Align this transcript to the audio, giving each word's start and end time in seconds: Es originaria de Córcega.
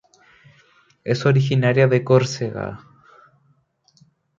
Es 1.03 1.27
originaria 1.27 1.87
de 1.87 2.03
Córcega. 2.03 2.83